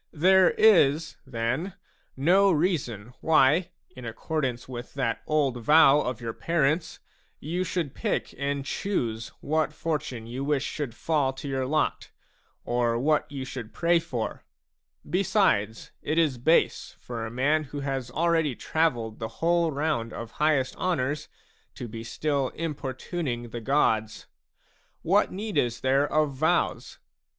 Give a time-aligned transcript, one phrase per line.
[0.13, 1.75] There js, then,
[2.17, 6.99] no reason why, in accordance with that old vow of your parents,
[7.39, 12.09] you should pick and choose what fortune you wish should fall to your lot,
[12.65, 14.43] or what you should pray for;
[15.07, 20.31] besides, it is base for a man who has already travelled the whole round of
[20.31, 21.27] highest honours
[21.75, 24.25] to be still importuning the gods.
[25.03, 26.97] What need is there of vows